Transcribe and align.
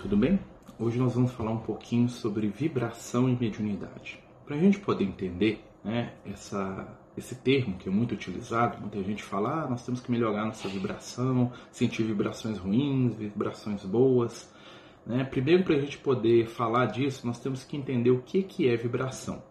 tudo 0.00 0.16
bem? 0.16 0.40
Hoje 0.78 0.98
nós 0.98 1.14
vamos 1.14 1.30
falar 1.32 1.50
um 1.50 1.58
pouquinho 1.58 2.08
sobre 2.08 2.48
vibração 2.48 3.28
e 3.28 3.36
mediunidade. 3.36 4.18
Para 4.46 4.56
a 4.56 4.58
gente 4.58 4.80
poder 4.80 5.04
entender 5.04 5.62
né, 5.84 6.14
essa, 6.24 6.88
esse 7.18 7.34
termo 7.34 7.76
que 7.76 7.86
é 7.86 7.92
muito 7.92 8.12
utilizado, 8.12 8.80
muita 8.80 9.02
gente 9.02 9.22
fala, 9.22 9.64
ah, 9.64 9.68
nós 9.68 9.84
temos 9.84 10.00
que 10.00 10.10
melhorar 10.10 10.46
nossa 10.46 10.66
vibração, 10.68 11.52
sentir 11.70 12.04
vibrações 12.04 12.56
ruins, 12.56 13.14
vibrações 13.14 13.84
boas. 13.84 14.50
Né? 15.04 15.22
Primeiro, 15.22 15.64
para 15.64 15.76
a 15.76 15.80
gente 15.80 15.98
poder 15.98 16.48
falar 16.48 16.86
disso, 16.86 17.26
nós 17.26 17.38
temos 17.38 17.62
que 17.62 17.76
entender 17.76 18.10
o 18.10 18.22
que, 18.22 18.42
que 18.42 18.66
é 18.66 18.76
vibração. 18.76 19.42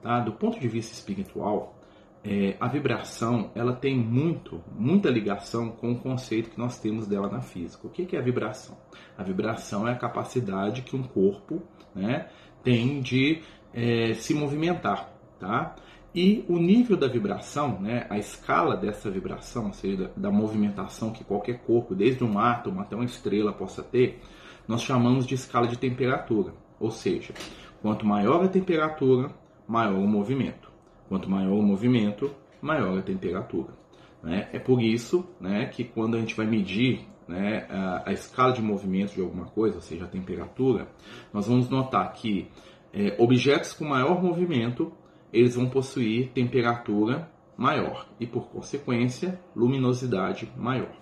Tá? 0.00 0.18
Do 0.18 0.32
ponto 0.32 0.58
de 0.58 0.66
vista 0.66 0.94
espiritual, 0.94 1.78
é, 2.22 2.56
a 2.60 2.68
vibração 2.68 3.50
ela 3.54 3.72
tem 3.72 3.96
muito, 3.96 4.62
muita 4.76 5.08
ligação 5.08 5.70
com 5.70 5.92
o 5.92 5.98
conceito 5.98 6.50
que 6.50 6.58
nós 6.58 6.78
temos 6.78 7.06
dela 7.06 7.28
na 7.28 7.40
física. 7.40 7.86
O 7.86 7.90
que, 7.90 8.14
é 8.14 8.18
a 8.18 8.22
vibração? 8.22 8.76
A 9.16 9.22
vibração 9.22 9.88
é 9.88 9.92
a 9.92 9.96
capacidade 9.96 10.82
que 10.82 10.94
um 10.94 11.02
corpo 11.02 11.62
né, 11.94 12.28
tem 12.62 13.00
de 13.00 13.40
é, 13.72 14.12
se 14.14 14.34
movimentar. 14.34 15.10
Tá? 15.38 15.74
E 16.14 16.44
o 16.48 16.58
nível 16.58 16.96
da 16.96 17.08
vibração, 17.08 17.80
né, 17.80 18.06
a 18.10 18.18
escala 18.18 18.76
dessa 18.76 19.10
vibração, 19.10 19.66
ou 19.66 19.72
seja, 19.72 20.08
da, 20.08 20.28
da 20.28 20.30
movimentação 20.30 21.12
que 21.12 21.24
qualquer 21.24 21.60
corpo, 21.60 21.94
desde 21.94 22.22
um 22.22 22.38
átomo 22.38 22.80
até 22.80 22.94
uma 22.94 23.04
estrela, 23.04 23.52
possa 23.52 23.82
ter, 23.82 24.20
nós 24.68 24.82
chamamos 24.82 25.26
de 25.26 25.34
escala 25.34 25.66
de 25.66 25.78
temperatura. 25.78 26.52
Ou 26.78 26.90
seja, 26.90 27.32
quanto 27.80 28.04
maior 28.04 28.44
a 28.44 28.48
temperatura, 28.48 29.30
maior 29.66 29.98
o 29.98 30.06
movimento. 30.06 30.69
Quanto 31.10 31.28
maior 31.28 31.58
o 31.58 31.62
movimento, 31.62 32.30
maior 32.62 32.96
a 32.96 33.02
temperatura. 33.02 33.74
Né? 34.22 34.48
É 34.52 34.60
por 34.60 34.80
isso 34.80 35.26
né, 35.40 35.66
que 35.66 35.82
quando 35.82 36.16
a 36.16 36.20
gente 36.20 36.36
vai 36.36 36.46
medir 36.46 37.00
né, 37.26 37.66
a, 37.68 38.10
a, 38.10 38.12
escala 38.12 38.52
de 38.52 38.62
movimento 38.62 39.14
de 39.14 39.20
alguma 39.20 39.46
coisa, 39.46 39.74
ou 39.74 39.82
seja, 39.82 40.04
a 40.04 40.08
temperatura, 40.08 40.86
nós 41.32 41.48
vamos 41.48 41.68
notar 41.68 42.12
que 42.12 42.48
é, 42.92 43.16
objetos 43.18 43.72
com 43.72 43.84
maior 43.84 44.22
movimento 44.22 44.92
eles 45.32 45.56
vão 45.56 45.68
possuir 45.68 46.28
temperatura 46.28 47.28
maior 47.56 48.06
e, 48.20 48.26
por 48.26 48.48
consequência, 48.48 49.40
luminosidade 49.54 50.48
maior. 50.56 50.94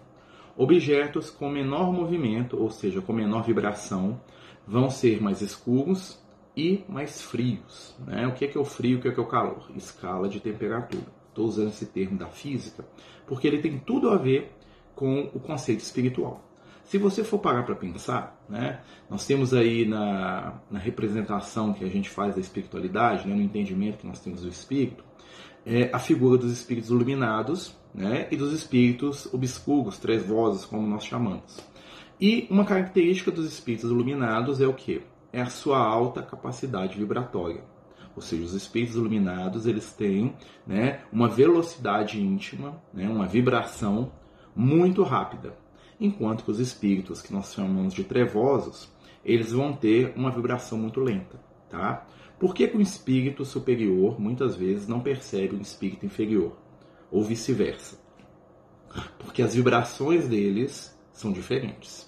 Objetos 0.56 1.28
com 1.28 1.50
menor 1.50 1.92
movimento, 1.92 2.60
ou 2.60 2.70
seja, 2.70 3.02
com 3.02 3.12
menor 3.12 3.44
vibração, 3.44 4.18
vão 4.66 4.88
ser 4.88 5.22
mais 5.22 5.42
escuros 5.42 6.18
e 6.58 6.84
mais 6.88 7.22
frios. 7.22 7.94
Né? 8.04 8.26
O 8.26 8.32
que 8.32 8.44
é, 8.44 8.48
que 8.48 8.58
é 8.58 8.60
o 8.60 8.64
frio 8.64 8.96
e 8.96 8.96
o 8.96 9.00
que 9.00 9.06
é, 9.06 9.12
que 9.12 9.20
é 9.20 9.22
o 9.22 9.26
calor? 9.26 9.70
Escala 9.76 10.28
de 10.28 10.40
temperatura. 10.40 11.06
Estou 11.28 11.46
usando 11.46 11.68
esse 11.68 11.86
termo 11.86 12.18
da 12.18 12.26
física 12.26 12.84
porque 13.28 13.46
ele 13.46 13.58
tem 13.58 13.78
tudo 13.78 14.10
a 14.10 14.16
ver 14.16 14.52
com 14.96 15.30
o 15.32 15.38
conceito 15.38 15.80
espiritual. 15.80 16.44
Se 16.82 16.98
você 16.98 17.22
for 17.22 17.38
parar 17.38 17.62
para 17.62 17.76
pensar, 17.76 18.42
né, 18.48 18.80
nós 19.08 19.24
temos 19.24 19.54
aí 19.54 19.86
na, 19.86 20.60
na, 20.70 20.78
representação 20.78 21.74
que 21.74 21.84
a 21.84 21.88
gente 21.88 22.08
faz 22.08 22.34
da 22.34 22.40
espiritualidade, 22.40 23.28
né, 23.28 23.34
no 23.34 23.42
entendimento 23.42 23.98
que 23.98 24.06
nós 24.06 24.18
temos 24.18 24.40
do 24.40 24.48
espírito, 24.48 25.04
é 25.66 25.90
a 25.92 25.98
figura 25.98 26.38
dos 26.38 26.50
espíritos 26.50 26.90
iluminados 26.90 27.76
né, 27.94 28.26
e 28.30 28.36
dos 28.36 28.52
espíritos 28.54 29.32
obscuros, 29.32 29.98
trevosos, 29.98 30.64
como 30.64 30.88
nós 30.88 31.04
chamamos. 31.04 31.62
E 32.18 32.48
uma 32.50 32.64
característica 32.64 33.30
dos 33.30 33.46
espíritos 33.46 33.90
iluminados 33.90 34.60
é 34.60 34.66
o 34.66 34.72
que? 34.72 35.02
É 35.32 35.40
a 35.40 35.50
sua 35.50 35.78
alta 35.78 36.22
capacidade 36.22 36.98
vibratória. 36.98 37.62
Ou 38.14 38.22
seja, 38.22 38.42
os 38.42 38.54
espíritos 38.54 38.96
iluminados 38.96 39.66
eles 39.66 39.92
têm 39.92 40.34
né, 40.66 41.02
uma 41.12 41.28
velocidade 41.28 42.20
íntima, 42.20 42.82
né, 42.92 43.08
uma 43.08 43.26
vibração 43.26 44.10
muito 44.56 45.02
rápida. 45.02 45.56
Enquanto 46.00 46.44
que 46.44 46.50
os 46.50 46.58
espíritos 46.58 47.22
que 47.22 47.32
nós 47.32 47.52
chamamos 47.52 47.94
de 47.94 48.04
trevosos, 48.04 48.90
eles 49.24 49.52
vão 49.52 49.72
ter 49.72 50.12
uma 50.16 50.30
vibração 50.30 50.78
muito 50.78 51.00
lenta. 51.00 51.38
Tá? 51.68 52.06
Por 52.38 52.54
que, 52.54 52.66
que 52.66 52.76
um 52.76 52.80
espírito 52.80 53.44
superior 53.44 54.20
muitas 54.20 54.56
vezes 54.56 54.88
não 54.88 55.00
percebe 55.00 55.54
um 55.54 55.60
espírito 55.60 56.06
inferior? 56.06 56.56
Ou 57.10 57.22
vice-versa? 57.22 57.98
Porque 59.18 59.42
as 59.42 59.54
vibrações 59.54 60.26
deles 60.26 60.96
são 61.12 61.32
diferentes. 61.32 62.07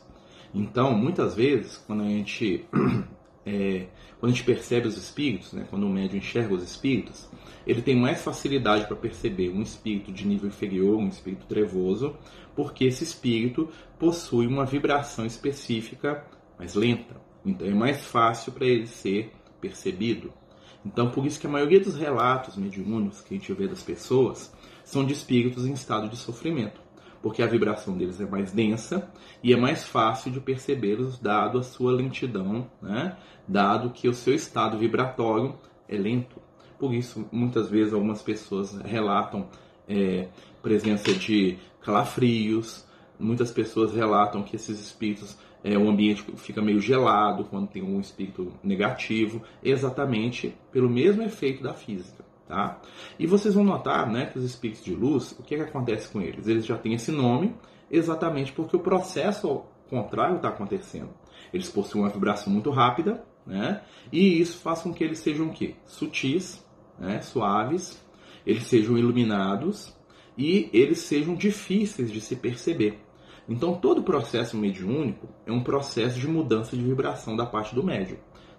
Então, 0.55 0.97
muitas 0.97 1.35
vezes, 1.35 1.77
quando 1.87 2.03
a 2.03 2.09
gente, 2.09 2.65
é, 3.47 3.87
quando 4.19 4.33
a 4.33 4.35
gente 4.35 4.45
percebe 4.45 4.89
os 4.89 4.97
espíritos, 4.97 5.53
né, 5.53 5.67
quando 5.71 5.85
o 5.85 5.91
médium 5.91 6.19
enxerga 6.19 6.55
os 6.55 6.63
espíritos, 6.63 7.29
ele 7.67 7.83
tem 7.83 7.97
mais 7.97 8.23
facilidade 8.23 8.87
para 8.87 8.97
perceber 8.97 9.51
um 9.51 9.63
espírito 9.63 10.11
de 10.11 10.27
nível 10.27 10.49
inferior, 10.49 10.99
um 10.99 11.09
espírito 11.09 11.47
trevoso, 11.47 12.17
porque 12.57 12.85
esse 12.85 13.05
espírito 13.05 13.69
possui 13.99 14.47
uma 14.47 14.65
vibração 14.65 15.25
específica 15.25 16.27
mais 16.59 16.75
lenta. 16.75 17.17
Então, 17.45 17.67
é 17.67 17.75
mais 17.75 18.05
fácil 18.05 18.53
para 18.53 18.67
ele 18.67 18.87
ser 18.87 19.33
percebido. 19.61 20.33
Então, 20.85 21.11
por 21.11 21.25
isso 21.27 21.39
que 21.39 21.47
a 21.47 21.51
maioria 21.51 21.79
dos 21.79 21.97
relatos 21.97 22.57
mediúnicos 22.57 23.21
que 23.21 23.35
a 23.35 23.37
gente 23.37 23.53
vê 23.53 23.69
das 23.69 23.83
pessoas 23.83 24.53
são 24.83 25.05
de 25.05 25.13
espíritos 25.13 25.67
em 25.67 25.73
estado 25.73 26.09
de 26.09 26.17
sofrimento 26.17 26.81
porque 27.23 27.43
a 27.43 27.47
vibração 27.47 27.97
deles 27.97 28.21
é 28.21 28.27
mais 28.27 28.53
densa 28.53 29.11
e 29.43 29.53
é 29.53 29.57
mais 29.57 29.85
fácil 29.85 30.31
de 30.31 30.41
percebê-los 30.41 31.19
dado 31.19 31.59
a 31.59 31.63
sua 31.63 31.93
lentidão, 31.93 32.71
né? 32.81 33.17
dado 33.47 33.91
que 33.91 34.09
o 34.09 34.15
seu 34.15 34.35
estado 34.35 34.79
vibratório 34.79 35.55
é 35.89 35.97
lento. 35.97 36.41
Por 36.79 36.95
isso, 36.95 37.29
muitas 37.31 37.69
vezes, 37.69 37.93
algumas 37.93 38.23
pessoas 38.23 38.75
relatam 38.83 39.49
é, 39.87 40.29
presença 40.63 41.13
de 41.13 41.59
calafrios, 41.83 42.87
muitas 43.19 43.51
pessoas 43.51 43.93
relatam 43.93 44.43
que 44.43 44.57
esses 44.57 44.81
espíritos, 44.81 45.37
é, 45.63 45.77
o 45.77 45.91
ambiente 45.91 46.25
fica 46.37 46.63
meio 46.63 46.81
gelado 46.81 47.45
quando 47.45 47.69
tem 47.69 47.83
um 47.83 48.01
espírito 48.01 48.53
negativo, 48.63 49.43
exatamente 49.63 50.55
pelo 50.73 50.89
mesmo 50.89 51.23
efeito 51.23 51.63
da 51.63 51.75
física. 51.75 52.30
Tá? 52.51 52.81
E 53.17 53.29
vocês 53.29 53.55
vão 53.55 53.63
notar 53.63 54.11
né, 54.11 54.27
que 54.27 54.37
os 54.37 54.45
espíritos 54.45 54.83
de 54.83 54.93
luz, 54.93 55.31
o 55.39 55.43
que, 55.45 55.55
é 55.55 55.59
que 55.59 55.63
acontece 55.63 56.09
com 56.09 56.21
eles? 56.21 56.49
Eles 56.49 56.67
já 56.67 56.77
têm 56.77 56.95
esse 56.95 57.13
nome 57.13 57.55
exatamente 57.89 58.51
porque 58.51 58.75
o 58.75 58.81
processo 58.81 59.63
contrário 59.89 60.35
está 60.35 60.49
acontecendo. 60.49 61.11
Eles 61.55 61.71
possuem 61.71 62.03
uma 62.03 62.11
vibração 62.11 62.53
muito 62.53 62.69
rápida, 62.71 63.25
né? 63.47 63.83
E 64.11 64.41
isso 64.41 64.59
faz 64.59 64.83
com 64.83 64.93
que 64.93 65.05
eles 65.05 65.21
sejam 65.21 65.47
o 65.47 65.53
quê? 65.53 65.77
Sutis, 65.87 66.61
né? 66.99 67.21
suaves, 67.21 68.05
eles 68.45 68.65
sejam 68.65 68.99
iluminados 68.99 69.97
e 70.37 70.69
eles 70.73 70.99
sejam 70.99 71.37
difíceis 71.37 72.11
de 72.11 72.21
se 72.21 72.35
perceber. 72.35 72.99
Então 73.49 73.77
todo 73.77 74.03
processo 74.03 74.57
mediúnico 74.57 75.29
é 75.47 75.53
um 75.53 75.63
processo 75.63 76.19
de 76.19 76.27
mudança 76.27 76.77
de 76.77 76.83
vibração 76.83 77.37
da 77.37 77.47
parte 77.47 77.77
do 77.77 77.85
médium. 77.85 78.19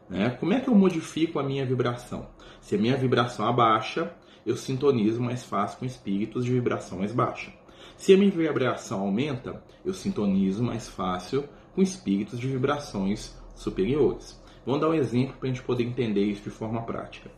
Né? 0.09 0.29
Como 0.39 0.53
é 0.53 0.59
que 0.59 0.67
eu 0.67 0.75
modifico 0.75 1.39
a 1.39 1.43
minha 1.43 1.65
vibração? 1.65 2.27
Se 2.59 2.75
a 2.75 2.77
minha 2.77 2.97
vibração 2.97 3.47
abaixa, 3.47 4.13
eu 4.45 4.55
sintonizo 4.55 5.21
mais 5.21 5.43
fácil 5.43 5.79
com 5.79 5.85
espíritos 5.85 6.43
de 6.45 6.51
vibração 6.51 6.99
mais 6.99 7.13
baixa. 7.13 7.53
Se 7.97 8.13
a 8.13 8.17
minha 8.17 8.31
vibração 8.31 9.01
aumenta, 9.01 9.63
eu 9.85 9.93
sintonizo 9.93 10.63
mais 10.63 10.89
fácil 10.89 11.47
com 11.73 11.81
espíritos 11.81 12.39
de 12.39 12.47
vibrações 12.47 13.35
superiores. 13.55 14.41
Vamos 14.65 14.81
dar 14.81 14.89
um 14.89 14.93
exemplo 14.93 15.35
para 15.37 15.49
a 15.49 15.51
gente 15.51 15.63
poder 15.63 15.83
entender 15.83 16.23
isso 16.23 16.43
de 16.43 16.49
forma 16.49 16.81
prática. 16.83 17.31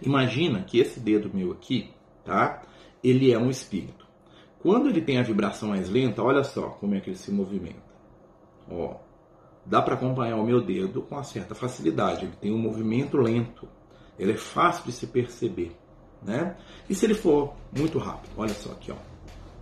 Imagina 0.00 0.62
que 0.62 0.78
esse 0.78 1.00
dedo 1.00 1.30
meu 1.32 1.52
aqui, 1.52 1.90
tá? 2.24 2.62
Ele 3.02 3.32
é 3.32 3.38
um 3.38 3.50
espírito. 3.50 4.06
Quando 4.58 4.88
ele 4.88 5.00
tem 5.00 5.18
a 5.18 5.22
vibração 5.22 5.70
mais 5.70 5.88
lenta, 5.88 6.22
olha 6.22 6.42
só 6.44 6.70
como 6.70 6.94
é 6.94 7.00
que 7.00 7.10
ele 7.10 7.16
se 7.16 7.30
movimenta. 7.30 7.82
Ó, 8.70 8.96
dá 9.66 9.82
para 9.82 9.94
acompanhar 9.94 10.36
o 10.36 10.44
meu 10.44 10.60
dedo 10.60 11.02
com 11.02 11.14
uma 11.14 11.24
certa 11.24 11.54
facilidade. 11.54 12.24
Ele 12.24 12.36
tem 12.40 12.52
um 12.52 12.58
movimento 12.58 13.16
lento, 13.16 13.68
ele 14.18 14.32
é 14.32 14.36
fácil 14.36 14.84
de 14.84 14.92
se 14.92 15.06
perceber, 15.06 15.76
né? 16.22 16.56
E 16.88 16.94
se 16.94 17.04
ele 17.04 17.14
for 17.14 17.54
muito 17.76 17.98
rápido, 17.98 18.32
olha 18.36 18.54
só 18.54 18.72
aqui, 18.72 18.92
ó, 18.92 18.96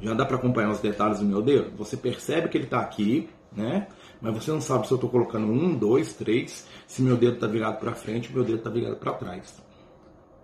já 0.01 0.15
dá 0.15 0.25
para 0.25 0.37
acompanhar 0.37 0.71
os 0.71 0.81
detalhes 0.81 1.21
do 1.21 1.25
meu 1.25 1.43
dedo. 1.43 1.77
Você 1.77 1.97
percebe 1.97 2.49
que 2.49 2.59
ele 2.59 2.65
está 2.65 2.81
aqui, 2.81 3.29
né? 3.51 3.89
Mas 4.21 4.35
você 4.35 4.51
não 4.51 4.61
sabe 4.61 4.87
se 4.87 4.93
eu 4.93 4.97
estou 4.97 5.11
colocando 5.11 5.47
um, 5.47 5.75
dois, 5.75 6.15
três, 6.15 6.69
se 6.87 7.03
meu 7.03 7.17
dedo 7.17 7.35
está 7.35 7.47
virado 7.47 7.79
para 7.79 7.95
frente, 7.95 8.33
meu 8.33 8.45
dedo 8.45 8.59
está 8.59 8.71
virado 8.71 8.97
para 8.97 9.13
trás. 9.15 9.63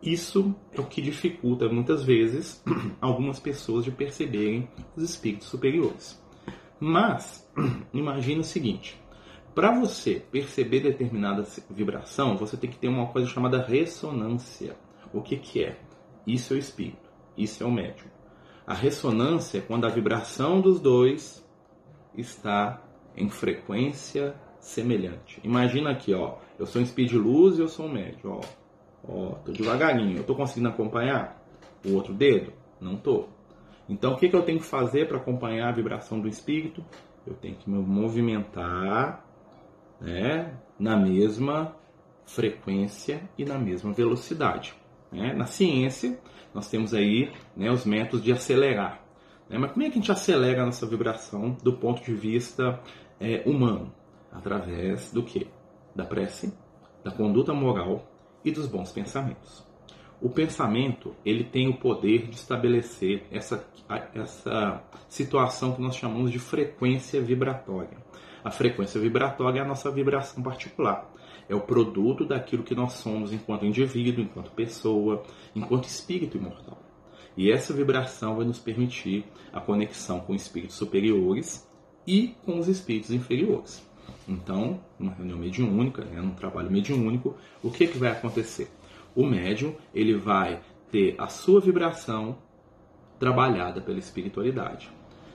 Isso 0.02 0.54
é 0.72 0.80
o 0.80 0.86
que 0.86 1.02
dificulta 1.02 1.68
muitas 1.68 2.02
vezes 2.02 2.62
algumas 3.00 3.38
pessoas 3.38 3.84
de 3.84 3.90
perceberem 3.90 4.68
os 4.96 5.02
espíritos 5.02 5.48
superiores. 5.48 6.18
Mas 6.78 7.46
imagine 7.92 8.40
o 8.40 8.44
seguinte: 8.44 8.98
para 9.55 9.73
você 9.79 10.23
perceber 10.31 10.81
determinada 10.81 11.44
vibração, 11.70 12.37
você 12.37 12.56
tem 12.56 12.70
que 12.70 12.79
ter 12.79 12.88
uma 12.88 13.08
coisa 13.08 13.29
chamada 13.29 13.62
ressonância. 13.62 14.76
O 15.12 15.20
que, 15.20 15.37
que 15.37 15.64
é? 15.64 15.79
Isso 16.26 16.52
é 16.52 16.56
o 16.56 16.58
espírito, 16.58 17.11
isso 17.37 17.62
é 17.62 17.67
o 17.67 17.70
médium. 17.70 18.08
A 18.67 18.75
ressonância 18.75 19.58
é 19.58 19.61
quando 19.61 19.87
a 19.87 19.88
vibração 19.88 20.61
dos 20.61 20.81
dois 20.81 21.44
está 22.17 22.82
em 23.17 23.29
frequência 23.29 24.35
semelhante. 24.61 25.41
Imagina 25.43 25.91
aqui, 25.91 26.14
ó, 26.14 26.37
eu 26.58 26.67
sou 26.67 26.81
um 26.81 26.85
espírito 26.85 27.12
de 27.12 27.19
luz 27.19 27.58
e 27.58 27.62
eu 27.62 27.69
sou 27.69 27.87
um 27.87 27.93
médium, 27.93 28.38
ó. 28.38 28.61
Ó, 29.02 29.31
tô 29.44 29.52
devagarinho. 29.52 30.19
Eu 30.19 30.25
tô 30.25 30.35
conseguindo 30.35 30.69
acompanhar 30.69 31.43
o 31.85 31.94
outro 31.94 32.14
dedo? 32.14 32.52
Não 32.81 32.97
tô. 32.97 33.29
Então, 33.88 34.12
o 34.12 34.17
que, 34.17 34.29
que 34.29 34.37
eu 34.37 34.43
tenho 34.43 34.61
que 34.61 34.67
fazer 34.67 35.08
para 35.08 35.17
acompanhar 35.17 35.69
a 35.69 35.73
vibração 35.73 36.20
do 36.20 36.29
espírito? 36.29 36.85
Eu 37.26 37.35
tenho 37.35 37.56
que 37.56 37.69
me 37.69 37.79
movimentar 37.79 39.25
né, 40.00 40.55
na 40.79 40.97
mesma 40.97 41.76
frequência 42.25 43.29
e 43.37 43.44
na 43.44 43.58
mesma 43.58 43.93
velocidade. 43.93 44.75
Né? 45.11 45.35
Na 45.35 45.47
ciência, 45.47 46.19
nós 46.55 46.69
temos 46.69 46.94
aí 46.94 47.32
né, 47.56 47.70
os 47.70 47.85
métodos 47.85 48.25
de 48.25 48.32
acelerar. 48.32 49.05
Né? 49.49 49.58
Mas 49.58 49.73
como 49.73 49.85
é 49.85 49.91
que 49.91 49.99
a 49.99 50.00
gente 50.00 50.12
acelera 50.12 50.62
a 50.62 50.67
nossa 50.67 50.87
vibração 50.87 51.56
do 51.62 51.73
ponto 51.75 52.02
de 52.02 52.14
vista 52.14 52.81
é, 53.19 53.43
humano? 53.47 53.93
Através 54.32 55.12
do 55.12 55.23
que? 55.23 55.49
Da 55.94 56.05
prece, 56.05 56.55
da 57.02 57.11
conduta 57.11 57.52
moral 57.52 58.06
e 58.44 58.50
dos 58.50 58.67
bons 58.67 58.93
pensamentos. 58.93 59.69
O 60.20 60.29
pensamento 60.29 61.14
ele 61.25 61.44
tem 61.44 61.69
o 61.69 61.79
poder 61.79 62.29
de 62.29 62.37
estabelecer 62.37 63.25
essa, 63.31 63.67
essa 64.14 64.82
situação 65.08 65.73
que 65.73 65.81
nós 65.81 65.97
chamamos 65.97 66.31
de 66.31 66.38
frequência 66.38 67.20
vibratória. 67.20 67.97
A 68.42 68.50
frequência 68.50 69.00
vibratória 69.00 69.60
é 69.60 69.62
a 69.62 69.69
nossa 69.69 69.90
vibração 69.90 70.42
particular. 70.42 71.10
É 71.48 71.54
o 71.54 71.60
produto 71.60 72.25
daquilo 72.25 72.62
que 72.62 72.75
nós 72.75 72.92
somos 72.94 73.32
enquanto 73.32 73.66
indivíduo, 73.66 74.25
enquanto 74.25 74.50
pessoa, 74.52 75.22
enquanto 75.54 75.84
espírito 75.84 76.37
imortal. 76.37 76.78
E 77.37 77.50
essa 77.50 77.72
vibração 77.72 78.37
vai 78.37 78.46
nos 78.46 78.58
permitir 78.58 79.25
a 79.52 79.60
conexão 79.60 80.20
com 80.20 80.34
espíritos 80.34 80.76
superiores 80.76 81.69
e 82.06 82.34
com 82.44 82.58
os 82.58 82.69
espíritos 82.69 83.10
inferiores. 83.10 83.87
Então, 84.28 84.81
numa 84.98 85.12
reunião 85.12 85.38
mediúnica, 85.38 86.04
né, 86.04 86.20
num 86.20 86.34
trabalho 86.34 86.70
mediúnico, 86.70 87.37
o 87.62 87.70
que, 87.70 87.87
que 87.87 87.98
vai 87.98 88.10
acontecer? 88.10 88.70
O 89.14 89.26
médium 89.26 89.75
ele 89.94 90.14
vai 90.14 90.60
ter 90.90 91.14
a 91.19 91.28
sua 91.28 91.60
vibração 91.60 92.38
trabalhada 93.19 93.81
pela 93.81 93.98
espiritualidade. 93.98 94.90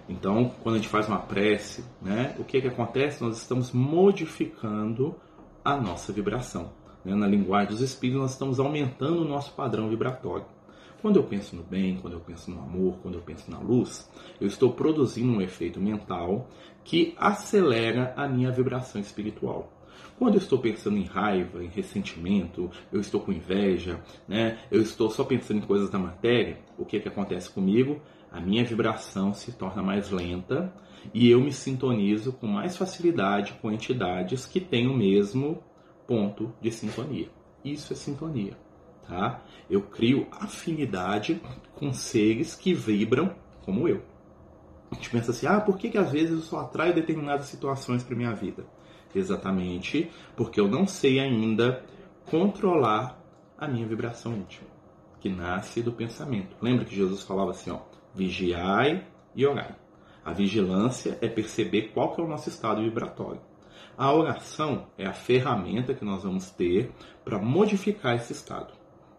Então, 0.08 0.52
quando 0.62 0.76
a 0.76 0.78
gente 0.78 0.90
faz 0.90 1.08
uma 1.08 1.20
prece, 1.20 1.84
né, 2.02 2.36
o 2.38 2.44
que, 2.44 2.62
que 2.62 2.68
acontece? 2.68 3.24
Nós 3.24 3.38
estamos 3.38 3.72
modificando 3.72 5.16
a 5.64 5.76
nossa 5.76 6.14
vibração. 6.14 6.72
Né? 7.04 7.16
Na 7.16 7.28
linguagem 7.28 7.70
dos 7.70 7.82
espíritos, 7.82 8.22
nós 8.22 8.32
estamos 8.32 8.60
aumentando 8.60 9.22
o 9.22 9.28
nosso 9.28 9.54
padrão 9.54 9.90
vibratório. 9.90 10.46
Quando 11.02 11.18
eu 11.18 11.24
penso 11.24 11.56
no 11.56 11.64
bem, 11.64 11.98
quando 11.98 12.14
eu 12.14 12.20
penso 12.20 12.50
no 12.50 12.60
amor, 12.60 12.98
quando 13.02 13.16
eu 13.16 13.22
penso 13.22 13.50
na 13.50 13.60
luz, 13.60 14.10
eu 14.40 14.48
estou 14.48 14.72
produzindo 14.72 15.32
um 15.32 15.42
efeito 15.42 15.80
mental 15.80 16.48
que 16.84 17.14
acelera 17.18 18.14
a 18.16 18.28
minha 18.28 18.52
vibração 18.52 19.00
espiritual. 19.00 19.72
Quando 20.18 20.36
eu 20.36 20.40
estou 20.40 20.58
pensando 20.60 20.98
em 20.98 21.04
raiva, 21.04 21.64
em 21.64 21.68
ressentimento, 21.68 22.72
eu 22.92 23.02
estou 23.02 23.20
com 23.20 23.32
inveja, 23.32 24.02
né? 24.28 24.60
eu 24.72 24.82
estou 24.82 25.10
só 25.10 25.24
pensando 25.24 25.58
em 25.58 25.68
coisas 25.68 25.90
da 25.90 26.00
matéria, 26.00 26.58
o 26.78 26.86
que, 26.86 27.00
que 27.00 27.08
acontece 27.08 27.50
comigo? 27.50 28.02
A 28.36 28.42
minha 28.42 28.66
vibração 28.66 29.34
se 29.34 29.52
torna 29.54 29.82
mais 29.82 30.10
lenta 30.12 30.74
e 31.14 31.30
eu 31.30 31.40
me 31.40 31.52
sintonizo 31.52 32.34
com 32.34 32.48
mais 32.48 32.76
facilidade 32.76 33.54
com 33.62 33.72
entidades 33.72 34.46
que 34.46 34.60
têm 34.60 34.88
o 34.88 34.98
mesmo 34.98 35.64
ponto 36.06 36.54
de 36.62 36.72
sintonia. 36.72 37.30
Isso 37.64 37.94
é 37.94 37.96
sintonia 37.96 38.66
tá? 39.08 39.42
Eu 39.70 39.82
crio 39.82 40.28
afinidade 40.32 41.42
com 41.76 41.94
seres 41.94 42.56
que 42.56 42.74
vibram 42.74 43.36
como 43.64 43.88
eu. 43.88 44.04
A 44.92 44.96
gente 44.96 45.10
pensa 45.10 45.32
assim, 45.32 45.48
ah, 45.48 45.60
por 45.60 45.78
que, 45.78 45.90
que 45.90 45.98
às 45.98 46.12
vezes 46.12 46.32
eu 46.32 46.42
só 46.42 46.60
atraio 46.60 46.94
determinadas 46.94 47.46
situações 47.46 48.04
para 48.04 48.16
minha 48.16 48.34
vida? 48.34 48.66
Exatamente 49.14 50.12
porque 50.36 50.60
eu 50.60 50.68
não 50.68 50.86
sei 50.86 51.20
ainda 51.20 51.84
controlar 52.30 53.20
a 53.58 53.68
minha 53.68 53.88
vibração 53.88 54.34
íntima, 54.34 54.68
que 55.20 55.30
nasce 55.30 55.82
do 55.82 55.92
pensamento. 55.92 56.56
Lembra 56.62 56.86
que 56.86 56.96
Jesus 56.96 57.24
falava 57.24 57.52
assim, 57.52 57.72
ó, 57.72 57.80
vigiai 58.16 59.06
e 59.36 59.46
orai. 59.46 59.76
A 60.24 60.34
vigilância 60.34 61.18
é 61.22 61.28
perceber 61.28 61.92
qual 61.94 62.14
que 62.14 62.22
é 62.22 62.24
o 62.24 62.28
nosso 62.28 62.50
estado 62.50 62.82
vibratório. 62.82 63.42
A 63.98 64.14
oração 64.14 64.88
é 64.98 65.06
a 65.06 65.14
ferramenta 65.14 65.94
que 65.94 66.04
nós 66.04 66.24
vamos 66.24 66.50
ter 66.52 66.92
para 67.24 67.38
modificar 67.38 68.16
esse 68.16 68.34
estado 68.34 68.74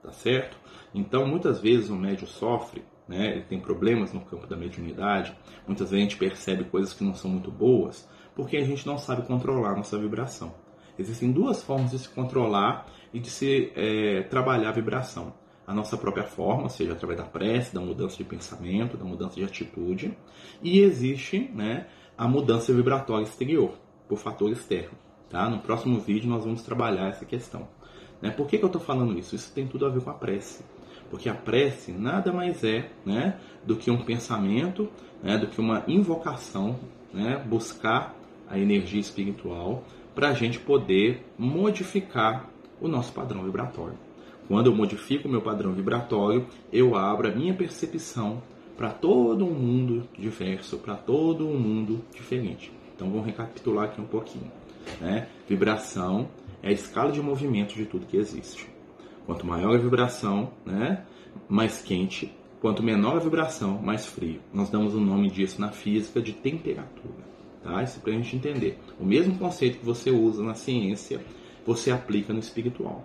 tá 0.06 0.12
certo? 0.12 0.56
Então, 0.94 1.26
muitas 1.26 1.60
vezes 1.60 1.90
o 1.90 1.96
médio 1.96 2.26
sofre, 2.28 2.84
né? 3.08 3.32
Ele 3.32 3.42
tem 3.42 3.60
problemas 3.60 4.12
no 4.12 4.20
campo 4.20 4.46
da 4.46 4.56
mediunidade. 4.56 5.36
Muitas 5.66 5.90
vezes 5.90 6.06
a 6.06 6.08
gente 6.08 6.16
percebe 6.16 6.64
coisas 6.64 6.92
que 6.92 7.04
não 7.04 7.14
são 7.14 7.30
muito 7.30 7.50
boas 7.50 8.08
porque 8.34 8.56
a 8.58 8.64
gente 8.64 8.86
não 8.86 8.98
sabe 8.98 9.26
controlar 9.26 9.72
a 9.72 9.76
nossa 9.76 9.98
vibração. 9.98 10.54
Existem 10.98 11.32
duas 11.32 11.62
formas 11.62 11.90
de 11.90 11.98
se 11.98 12.08
controlar 12.08 12.86
e 13.12 13.18
de 13.18 13.30
se 13.30 13.72
é, 13.74 14.22
trabalhar 14.24 14.68
a 14.68 14.72
vibração. 14.72 15.34
A 15.66 15.74
nossa 15.74 15.96
própria 15.96 16.24
forma, 16.24 16.68
seja 16.68 16.92
através 16.92 17.18
da 17.18 17.24
prece, 17.24 17.74
da 17.74 17.80
mudança 17.80 18.16
de 18.16 18.24
pensamento, 18.24 18.96
da 18.96 19.04
mudança 19.04 19.34
de 19.34 19.44
atitude, 19.44 20.16
e 20.62 20.80
existe 20.80 21.50
né, 21.52 21.88
a 22.16 22.28
mudança 22.28 22.72
vibratória 22.72 23.24
exterior, 23.24 23.72
por 24.08 24.18
fator 24.18 24.50
externo. 24.52 24.96
Tá? 25.28 25.50
No 25.50 25.58
próximo 25.58 25.98
vídeo 25.98 26.30
nós 26.30 26.44
vamos 26.44 26.62
trabalhar 26.62 27.08
essa 27.08 27.24
questão. 27.24 27.66
Né? 28.22 28.30
Por 28.30 28.46
que, 28.46 28.58
que 28.58 28.64
eu 28.64 28.68
estou 28.68 28.80
falando 28.80 29.18
isso? 29.18 29.34
Isso 29.34 29.52
tem 29.52 29.66
tudo 29.66 29.86
a 29.86 29.88
ver 29.88 30.02
com 30.02 30.10
a 30.10 30.14
prece. 30.14 30.64
Porque 31.10 31.28
a 31.28 31.34
prece 31.34 31.92
nada 31.92 32.32
mais 32.32 32.62
é 32.62 32.90
né, 33.04 33.38
do 33.64 33.76
que 33.76 33.90
um 33.90 34.04
pensamento, 34.04 34.88
né, 35.22 35.36
do 35.36 35.48
que 35.48 35.60
uma 35.60 35.84
invocação, 35.86 36.78
né, 37.12 37.42
buscar 37.44 38.14
a 38.48 38.58
energia 38.58 39.00
espiritual 39.00 39.84
para 40.14 40.30
a 40.30 40.32
gente 40.32 40.58
poder 40.58 41.24
modificar 41.36 42.48
o 42.80 42.88
nosso 42.88 43.12
padrão 43.12 43.44
vibratório. 43.44 44.05
Quando 44.48 44.66
eu 44.66 44.74
modifico 44.74 45.26
o 45.26 45.30
meu 45.30 45.42
padrão 45.42 45.72
vibratório, 45.72 46.46
eu 46.72 46.94
abro 46.94 47.28
a 47.28 47.34
minha 47.34 47.54
percepção 47.54 48.42
para 48.76 48.90
todo 48.90 49.44
um 49.44 49.54
mundo 49.54 50.08
diverso, 50.16 50.78
para 50.78 50.94
todo 50.94 51.48
um 51.48 51.58
mundo 51.58 52.04
diferente. 52.14 52.72
Então 52.94 53.10
vamos 53.10 53.26
recapitular 53.26 53.86
aqui 53.86 54.00
um 54.00 54.06
pouquinho. 54.06 54.50
Né? 55.00 55.28
Vibração 55.48 56.28
é 56.62 56.68
a 56.68 56.72
escala 56.72 57.10
de 57.10 57.20
movimento 57.20 57.74
de 57.74 57.86
tudo 57.86 58.06
que 58.06 58.16
existe. 58.16 58.68
Quanto 59.24 59.46
maior 59.46 59.74
a 59.74 59.78
vibração, 59.78 60.52
né, 60.64 61.04
mais 61.48 61.82
quente. 61.82 62.32
Quanto 62.60 62.82
menor 62.82 63.16
a 63.16 63.20
vibração, 63.20 63.80
mais 63.82 64.06
frio. 64.06 64.40
Nós 64.52 64.70
damos 64.70 64.94
o 64.94 64.98
um 64.98 65.04
nome 65.04 65.30
disso 65.30 65.60
na 65.60 65.72
física 65.72 66.20
de 66.20 66.32
temperatura. 66.32 67.26
Tá? 67.62 67.82
Isso 67.82 68.00
para 68.00 68.12
a 68.12 68.16
gente 68.16 68.36
entender. 68.36 68.78
O 68.98 69.04
mesmo 69.04 69.36
conceito 69.36 69.78
que 69.78 69.84
você 69.84 70.10
usa 70.10 70.42
na 70.42 70.54
ciência, 70.54 71.20
você 71.66 71.90
aplica 71.90 72.32
no 72.32 72.38
espiritual. 72.38 73.04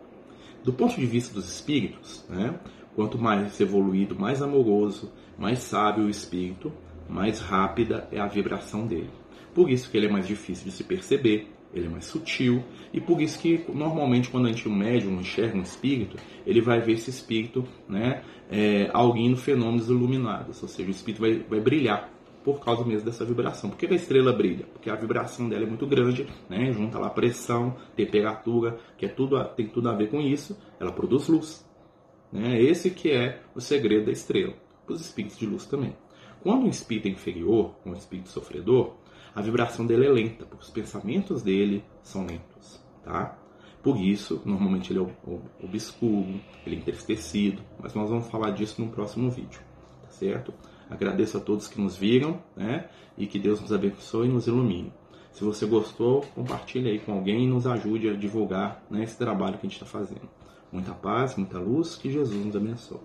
Do 0.63 0.73
ponto 0.73 0.95
de 0.95 1.05
vista 1.05 1.33
dos 1.33 1.51
espíritos, 1.51 2.23
né, 2.29 2.59
quanto 2.95 3.17
mais 3.17 3.59
evoluído, 3.59 4.15
mais 4.15 4.41
amoroso, 4.41 5.11
mais 5.37 5.59
sábio 5.59 6.05
o 6.05 6.09
espírito, 6.09 6.71
mais 7.09 7.39
rápida 7.39 8.07
é 8.11 8.19
a 8.19 8.27
vibração 8.27 8.85
dele. 8.85 9.09
Por 9.53 9.69
isso 9.69 9.89
que 9.89 9.97
ele 9.97 10.07
é 10.07 10.11
mais 10.11 10.27
difícil 10.27 10.65
de 10.65 10.71
se 10.71 10.83
perceber, 10.83 11.47
ele 11.73 11.87
é 11.87 11.89
mais 11.89 12.05
sutil 12.05 12.63
e 12.93 12.99
por 12.99 13.21
isso 13.21 13.39
que 13.39 13.65
normalmente 13.73 14.29
quando 14.29 14.47
a 14.47 14.51
gente 14.51 14.67
um 14.67 14.75
médium 14.75 15.19
enxerga 15.19 15.57
um 15.57 15.61
espírito, 15.61 16.17
ele 16.45 16.61
vai 16.61 16.79
ver 16.79 16.93
esse 16.93 17.09
espírito, 17.09 17.65
né, 17.87 18.23
é, 18.49 18.89
alguém 18.93 19.29
no 19.29 19.37
fenômenos 19.37 19.89
iluminados, 19.89 20.61
ou 20.61 20.69
seja, 20.69 20.87
o 20.87 20.91
espírito 20.91 21.21
vai, 21.21 21.39
vai 21.39 21.59
brilhar 21.59 22.09
por 22.43 22.59
causa 22.59 22.83
mesmo 22.83 23.05
dessa 23.05 23.23
vibração. 23.25 23.69
Por 23.69 23.77
que 23.77 23.85
a 23.85 23.95
estrela 23.95 24.33
brilha? 24.33 24.65
Porque 24.65 24.89
a 24.89 24.95
vibração 24.95 25.47
dela 25.47 25.63
é 25.63 25.67
muito 25.67 25.85
grande, 25.85 26.27
né? 26.49 26.71
junta 26.71 26.97
lá 26.97 27.09
pressão, 27.09 27.75
temperatura, 27.95 28.79
que 28.97 29.05
é 29.05 29.09
tudo, 29.09 29.43
tem 29.55 29.67
tudo 29.67 29.89
a 29.89 29.93
ver 29.93 30.09
com 30.09 30.19
isso, 30.19 30.57
ela 30.79 30.91
produz 30.91 31.27
luz. 31.27 31.65
Né? 32.31 32.61
Esse 32.61 32.89
que 32.89 33.11
é 33.11 33.41
o 33.55 33.61
segredo 33.61 34.05
da 34.05 34.11
estrela, 34.11 34.53
para 34.85 34.95
os 34.95 35.01
espíritos 35.01 35.37
de 35.37 35.45
luz 35.45 35.65
também. 35.65 35.95
Quando 36.41 36.65
um 36.65 36.69
espírito 36.69 37.07
é 37.07 37.11
inferior, 37.11 37.75
um 37.85 37.93
espírito 37.93 38.29
sofredor, 38.29 38.95
a 39.33 39.41
vibração 39.41 39.85
dele 39.85 40.07
é 40.07 40.09
lenta, 40.09 40.45
porque 40.45 40.63
os 40.63 40.69
pensamentos 40.69 41.41
dele 41.41 41.83
são 42.01 42.25
lentos, 42.25 42.83
tá? 43.03 43.37
Por 43.81 43.97
isso, 43.97 44.41
normalmente 44.45 44.91
ele 44.91 44.99
é 44.99 45.07
obscuro, 45.63 46.39
ele 46.65 46.75
é 46.75 46.79
entristecido, 46.79 47.61
mas 47.79 47.93
nós 47.93 48.09
vamos 48.09 48.27
falar 48.27 48.51
disso 48.51 48.81
no 48.83 48.91
próximo 48.91 49.29
vídeo, 49.31 49.61
tá 50.03 50.09
certo? 50.09 50.53
Agradeço 50.91 51.37
a 51.37 51.39
todos 51.39 51.69
que 51.69 51.79
nos 51.79 51.95
viram, 51.95 52.37
né? 52.55 52.89
E 53.17 53.25
que 53.25 53.39
Deus 53.39 53.61
nos 53.61 53.71
abençoe 53.71 54.27
e 54.27 54.31
nos 54.31 54.45
ilumine. 54.45 54.91
Se 55.31 55.45
você 55.45 55.65
gostou, 55.65 56.21
compartilhe 56.35 56.89
aí 56.89 56.99
com 56.99 57.13
alguém 57.13 57.45
e 57.45 57.47
nos 57.47 57.65
ajude 57.65 58.09
a 58.09 58.13
divulgar 58.13 58.83
né, 58.89 59.03
esse 59.03 59.17
trabalho 59.17 59.57
que 59.57 59.65
a 59.65 59.69
gente 59.69 59.81
está 59.81 59.85
fazendo. 59.85 60.29
Muita 60.69 60.91
paz, 60.93 61.37
muita 61.37 61.57
luz, 61.57 61.95
que 61.95 62.11
Jesus 62.11 62.45
nos 62.45 62.55
abençoe. 62.55 62.99